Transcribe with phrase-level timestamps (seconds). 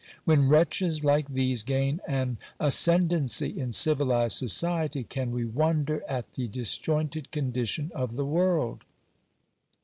[0.25, 6.47] When wretches like these gain an ascendancy in civilized society, can we wonder at the
[6.47, 8.83] disjointed condition of the world